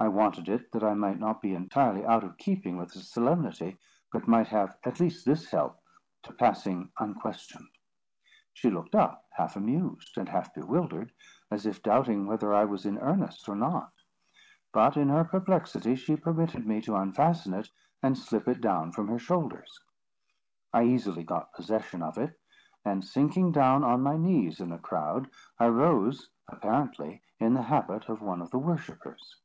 I 0.00 0.06
wanted 0.06 0.48
it, 0.48 0.70
that 0.70 0.84
I 0.84 0.94
might 0.94 1.18
not 1.18 1.42
be 1.42 1.56
entirely 1.56 2.04
out 2.06 2.22
of 2.22 2.38
keeping 2.38 2.76
with 2.76 2.92
the 2.92 3.00
solemnity, 3.00 3.78
but 4.12 4.28
might 4.28 4.46
have 4.46 4.78
at 4.84 5.00
least 5.00 5.26
this 5.26 5.50
help 5.50 5.80
to 6.22 6.32
passing 6.32 6.92
unquestioned. 7.00 7.66
She 8.52 8.70
looked 8.70 8.94
up, 8.94 9.24
half 9.32 9.56
amused 9.56 10.16
and 10.16 10.28
half 10.28 10.54
bewildered, 10.54 11.10
as 11.50 11.66
if 11.66 11.82
doubting 11.82 12.28
whether 12.28 12.54
I 12.54 12.64
was 12.64 12.86
in 12.86 12.98
earnest 12.98 13.48
or 13.48 13.56
not. 13.56 13.90
But 14.72 14.96
in 14.96 15.08
her 15.08 15.24
perplexity, 15.24 15.96
she 15.96 16.14
permitted 16.14 16.64
me 16.64 16.80
to 16.82 16.94
unfasten 16.94 17.52
it, 17.54 17.68
and 18.00 18.16
slip 18.16 18.46
it 18.46 18.60
down 18.60 18.92
from 18.92 19.08
her 19.08 19.18
shoulders. 19.18 19.80
I 20.72 20.84
easily 20.84 21.24
got 21.24 21.54
possession 21.54 22.04
of 22.04 22.18
it; 22.18 22.38
and, 22.84 23.04
sinking 23.04 23.50
down 23.50 23.82
on 23.82 24.02
my 24.02 24.16
knees 24.16 24.60
in 24.60 24.68
the 24.68 24.78
crowd, 24.78 25.28
I 25.58 25.66
rose 25.66 26.30
apparently 26.46 27.22
in 27.40 27.54
the 27.54 27.62
habit 27.62 28.08
of 28.08 28.22
one 28.22 28.40
of 28.40 28.52
the 28.52 28.58
worshippers. 28.60 29.40